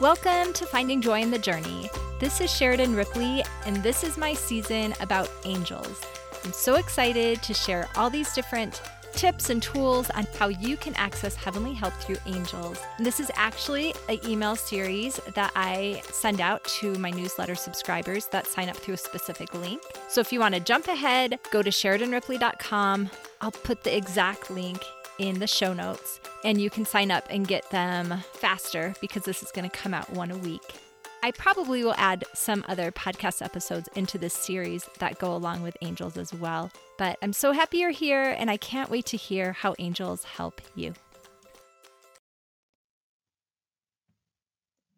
[0.00, 1.90] Welcome to Finding Joy in the Journey.
[2.20, 6.00] This is Sheridan Ripley, and this is my season about angels.
[6.44, 8.80] I'm so excited to share all these different
[9.14, 12.78] tips and tools on how you can access heavenly help through angels.
[12.96, 18.28] And this is actually an email series that I send out to my newsletter subscribers
[18.28, 19.82] that sign up through a specific link.
[20.06, 23.10] So if you want to jump ahead, go to SheridanRipley.com.
[23.40, 24.80] I'll put the exact link
[25.18, 29.42] in the show notes and you can sign up and get them faster because this
[29.42, 30.74] is going to come out one a week.
[31.22, 35.76] I probably will add some other podcast episodes into this series that go along with
[35.82, 36.70] angels as well.
[36.96, 40.60] But I'm so happy you're here and I can't wait to hear how angels help
[40.76, 40.94] you.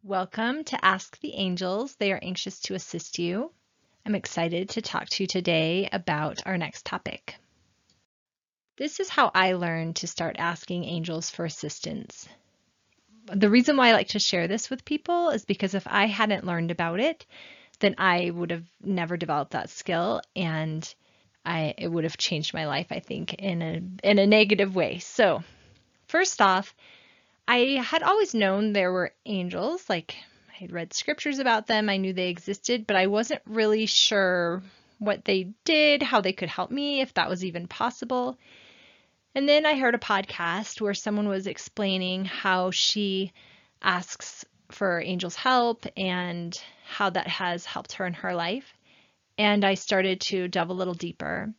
[0.02, 1.94] Welcome to Ask the Angels.
[1.96, 3.52] They are anxious to assist you.
[4.06, 7.36] I'm excited to talk to you today about our next topic.
[8.80, 12.26] This is how I learned to start asking angels for assistance.
[13.26, 16.46] The reason why I like to share this with people is because if I hadn't
[16.46, 17.26] learned about it,
[17.80, 20.94] then I would have never developed that skill and
[21.44, 24.98] I it would have changed my life I think in a in a negative way.
[25.00, 25.44] So,
[26.06, 26.74] first off,
[27.46, 30.16] I had always known there were angels, like
[30.54, 34.62] I had read scriptures about them, I knew they existed, but I wasn't really sure
[34.98, 38.38] what they did, how they could help me, if that was even possible.
[39.34, 43.32] And then I heard a podcast where someone was explaining how she
[43.80, 48.76] asks for Angel's help and how that has helped her in her life.
[49.38, 51.54] And I started to delve a little deeper.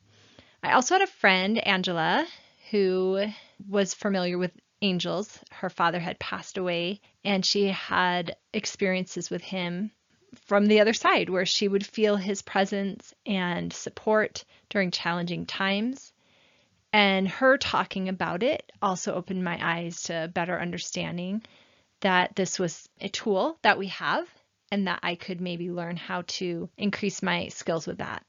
[0.61, 2.27] I also had a friend, Angela,
[2.72, 3.25] who
[3.67, 5.39] was familiar with angels.
[5.52, 9.92] Her father had passed away, and she had experiences with him
[10.36, 16.11] from the other side where she would feel his presence and support during challenging times.
[16.94, 21.44] And her talking about it also opened my eyes to better understanding
[22.02, 24.28] that this was a tool that we have
[24.72, 28.25] and that I could maybe learn how to increase my skills with that.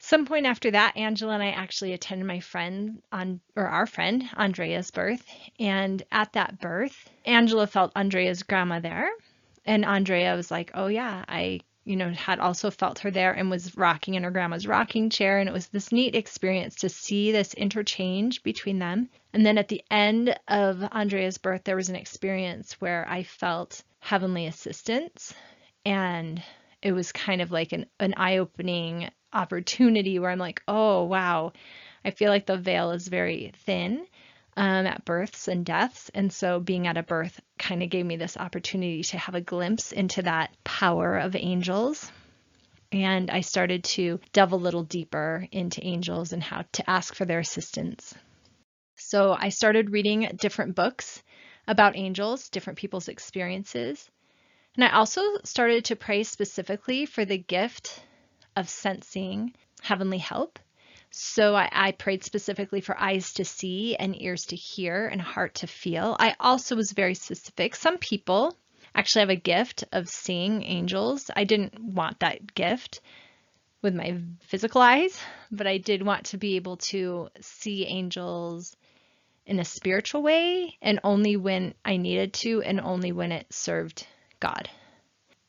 [0.00, 4.28] Some point after that, Angela and I actually attended my friend on or our friend
[4.36, 5.24] Andrea's birth,
[5.58, 9.10] and at that birth, Angela felt Andrea's grandma there,
[9.64, 13.48] and Andrea was like, "Oh yeah, I you know, had also felt her there and
[13.48, 15.38] was rocking in her grandma's rocking chair.
[15.38, 19.08] And it was this neat experience to see this interchange between them.
[19.32, 23.82] And then at the end of Andrea's birth, there was an experience where I felt
[24.00, 25.32] heavenly assistance.
[25.86, 26.42] And
[26.82, 31.54] it was kind of like an, an eye opening opportunity where I'm like, oh, wow,
[32.04, 34.06] I feel like the veil is very thin
[34.58, 36.10] um, at births and deaths.
[36.14, 39.40] And so being at a birth kind of gave me this opportunity to have a
[39.40, 42.10] glimpse into that power of angels.
[42.90, 47.24] And I started to delve a little deeper into angels and how to ask for
[47.24, 48.14] their assistance.
[48.96, 51.22] So I started reading different books
[51.66, 54.10] about angels, different people's experiences.
[54.74, 58.02] And I also started to pray specifically for the gift
[58.56, 59.52] of sensing
[59.82, 60.58] heavenly help
[61.20, 65.56] so I, I, prayed specifically for eyes to see and ears to hear and heart
[65.56, 66.16] to feel.
[66.20, 67.74] I also was very specific.
[67.74, 68.56] Some people
[68.94, 71.28] actually have a gift of seeing angels.
[71.34, 73.00] I didn't want that gift
[73.82, 75.20] with my physical eyes,
[75.50, 78.76] but I did want to be able to see angels
[79.44, 84.06] in a spiritual way and only when I needed to and only when it served
[84.38, 84.70] God.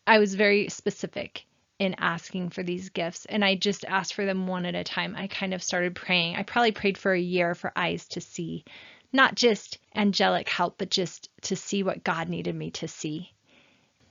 [0.07, 1.46] I was very specific
[1.80, 5.16] in asking for these gifts and I just asked for them one at a time.
[5.18, 6.36] I kind of started praying.
[6.36, 8.66] I probably prayed for a year for eyes to see,
[9.14, 13.32] not just angelic help, but just to see what God needed me to see.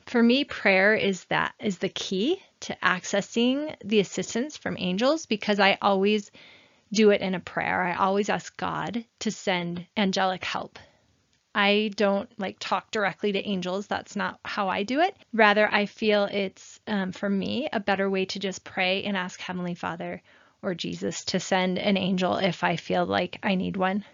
[0.07, 5.61] For me, prayer is that is the key to accessing the assistance from angels because
[5.61, 6.31] I always
[6.91, 7.83] do it in a prayer.
[7.83, 10.79] I always ask God to send angelic help
[11.59, 13.89] I don't like talk directly to angels.
[13.89, 15.17] That's not how I do it.
[15.33, 19.41] Rather, I feel it's um, for me a better way to just pray and ask
[19.41, 20.23] Heavenly Father
[20.63, 24.05] or Jesus to send an angel if I feel like I need one,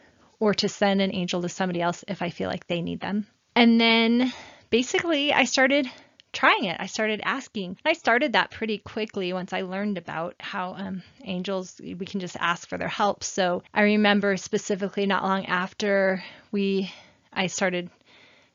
[0.41, 3.27] or to send an angel to somebody else if I feel like they need them.
[3.55, 4.33] And then
[4.71, 5.87] basically, I started
[6.33, 6.79] trying it.
[6.81, 7.77] I started asking.
[7.85, 12.39] I started that pretty quickly once I learned about how um, angels, we can just
[12.41, 13.23] ask for their help.
[13.23, 16.91] So I remember specifically not long after we
[17.35, 17.91] I started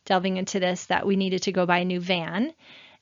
[0.05, 2.53] delving into this that we needed to go buy a new van.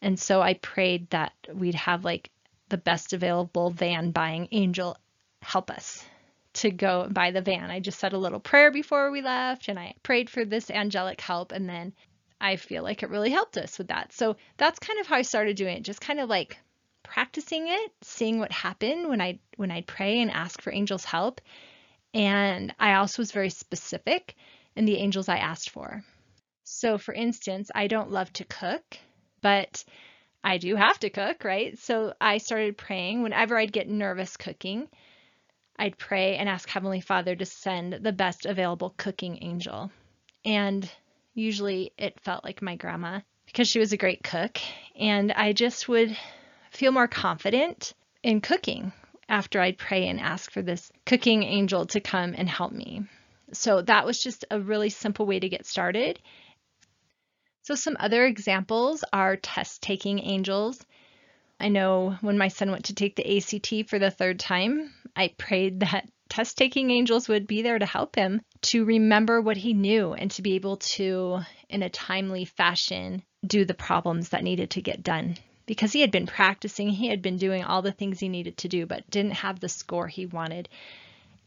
[0.02, 2.30] And so I prayed that we'd have like
[2.70, 4.98] the best available van buying angel
[5.42, 6.04] help us
[6.54, 7.70] to go buy the van.
[7.70, 11.22] I just said a little prayer before we left and I prayed for this angelic
[11.22, 11.94] help and then
[12.42, 14.14] I feel like it really helped us with that.
[14.14, 16.58] So that's kind of how I started doing it, just kind of like
[17.04, 21.42] practicing it, seeing what happened when I when I'd pray and ask for angels help.
[22.14, 24.36] And I also was very specific
[24.78, 26.04] and the angels I asked for.
[26.64, 28.98] So, for instance, I don't love to cook,
[29.42, 29.84] but
[30.44, 31.78] I do have to cook, right?
[31.78, 34.88] So I started praying whenever I'd get nervous cooking.
[35.78, 39.92] I'd pray and ask Heavenly Father to send the best available cooking angel.
[40.46, 40.90] And
[41.34, 44.58] usually it felt like my grandma because she was a great cook.
[45.00, 46.18] And I just would
[46.72, 47.94] feel more confident
[48.24, 48.92] in cooking
[49.30, 53.04] after I'd pray and ask for this cooking angel to come and help me.
[53.54, 56.20] So that was just a really simple way to get started.
[57.64, 60.86] So, some other examples are test taking angels.
[61.60, 65.34] I know when my son went to take the ACT for the third time, I
[65.38, 69.74] prayed that test taking angels would be there to help him to remember what he
[69.74, 71.40] knew and to be able to,
[71.70, 75.38] in a timely fashion, do the problems that needed to get done.
[75.66, 78.70] Because he had been practicing, he had been doing all the things he needed to
[78.70, 80.70] do, but didn't have the score he wanted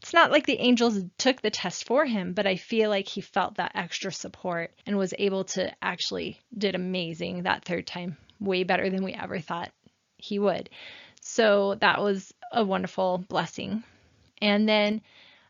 [0.01, 3.21] it's not like the angels took the test for him, but I feel like he
[3.21, 8.63] felt that extra support and was able to actually did amazing that third time, way
[8.63, 9.71] better than we ever thought
[10.17, 10.71] he would.
[11.21, 13.83] So that was a wonderful blessing.
[14.41, 15.01] And then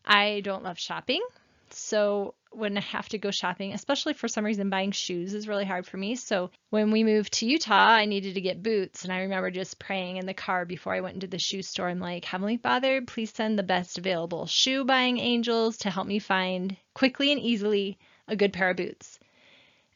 [0.04, 1.22] I don't love shopping.
[1.70, 5.64] So when I have to go shopping, especially for some reason buying shoes is really
[5.64, 6.16] hard for me.
[6.16, 9.04] So when we moved to Utah, I needed to get boots.
[9.04, 11.88] And I remember just praying in the car before I went into the shoe store.
[11.88, 16.18] I'm like, Heavenly Father, please send the best available shoe buying angels to help me
[16.18, 19.18] find quickly and easily a good pair of boots.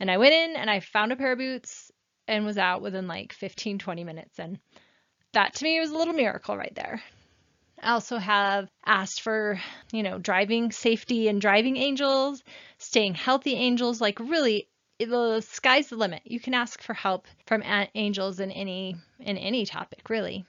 [0.01, 1.91] And I went in and I found a pair of boots
[2.29, 4.39] and was out within like 15, 20 minutes.
[4.39, 4.59] And
[5.33, 7.03] that to me was a little miracle right there.
[7.83, 9.61] I also have asked for,
[9.93, 12.43] you know, driving safety and driving angels,
[12.79, 14.69] staying healthy angels, like really
[14.99, 16.23] the sky's the limit.
[16.25, 17.63] You can ask for help from
[17.95, 20.47] angels in any in any topic, really.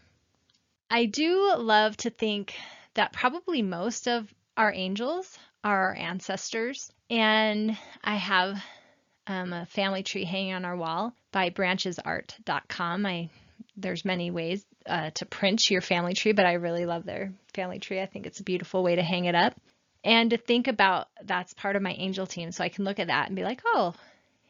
[0.89, 2.55] I do love to think
[2.93, 8.63] that probably most of our angels are our ancestors, and I have
[9.27, 13.05] um, a family tree hanging on our wall by branchesart.com.
[13.05, 13.29] I
[13.77, 17.79] there's many ways uh, to print your family tree, but I really love their family
[17.79, 18.01] tree.
[18.01, 19.53] I think it's a beautiful way to hang it up.
[20.03, 22.51] And to think about that's part of my angel team.
[22.51, 23.93] So I can look at that and be like, oh,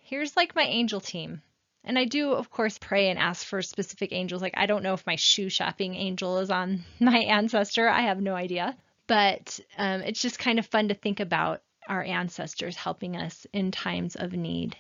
[0.04, 1.42] here's like my angel team.
[1.84, 4.42] And I do, of course, pray and ask for specific angels.
[4.42, 7.88] Like, I don't know if my shoe shopping angel is on my ancestor.
[7.88, 8.76] I have no idea.
[9.08, 13.72] But um, it's just kind of fun to think about our ancestors helping us in
[13.72, 14.76] times of need.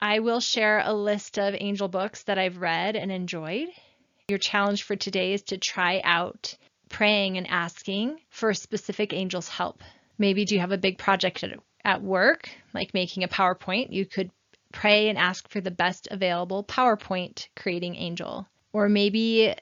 [0.00, 3.68] I will share a list of angel books that I've read and enjoyed.
[4.28, 6.56] Your challenge for today is to try out
[6.88, 9.82] praying and asking for a specific angel's help.
[10.18, 13.92] Maybe do you have a big project at, at work, like making a PowerPoint?
[13.92, 14.30] You could
[14.72, 18.46] pray and ask for the best available PowerPoint creating angel.
[18.72, 19.54] Or maybe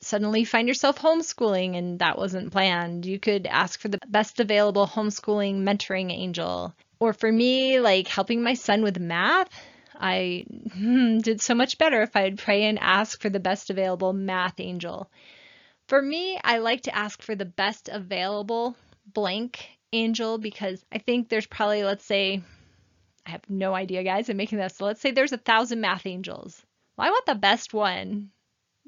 [0.00, 3.06] suddenly find yourself homeschooling and that wasn't planned.
[3.06, 6.74] You could ask for the best available homeschooling mentoring angel.
[7.00, 9.48] Or for me, like helping my son with math,
[9.98, 10.44] I
[11.22, 15.10] did so much better if I'd pray and ask for the best available math angel.
[15.88, 18.76] For me, I like to ask for the best available
[19.06, 22.42] blank angel because I think there's probably, let's say,
[23.24, 24.28] I have no idea, guys.
[24.28, 24.76] I'm making this.
[24.76, 26.64] So let's say there's a thousand math angels.
[26.96, 28.30] Well, I want the best one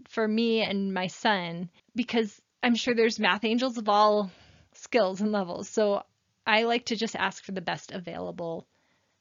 [0.09, 4.31] for me and my son because I'm sure there's math angels of all
[4.75, 5.69] skills and levels.
[5.69, 6.03] So
[6.47, 8.67] I like to just ask for the best available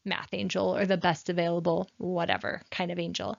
[0.07, 3.37] math angel or the best available whatever kind of angel.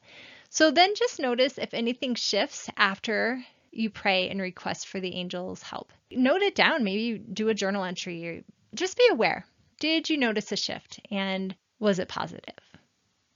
[0.51, 5.63] So then just notice if anything shifts after you pray and request for the angel's
[5.63, 5.93] help.
[6.11, 9.45] Note it down, maybe do a journal entry just be aware.
[9.81, 12.59] Did you notice a shift and was it positive?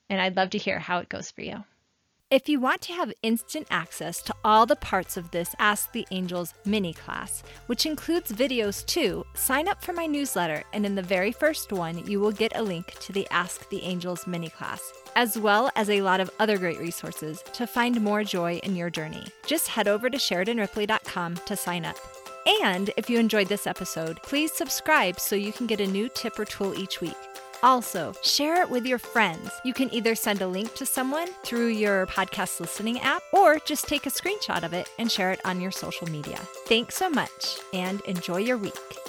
[0.09, 1.65] And I'd love to hear how it goes for you.
[2.33, 6.07] If you want to have instant access to all the parts of this Ask the
[6.11, 11.03] Angels mini class, which includes videos too, sign up for my newsletter, and in the
[11.03, 14.95] very first one, you will get a link to the Ask the Angels mini class,
[15.15, 18.89] as well as a lot of other great resources to find more joy in your
[18.89, 19.27] journey.
[19.47, 21.99] Just head over to SheridanRipley.com to sign up.
[22.63, 26.39] And if you enjoyed this episode, please subscribe so you can get a new tip
[26.39, 27.13] or tool each week.
[27.63, 29.51] Also, share it with your friends.
[29.65, 33.87] You can either send a link to someone through your podcast listening app or just
[33.87, 36.39] take a screenshot of it and share it on your social media.
[36.67, 39.02] Thanks so much and enjoy your week.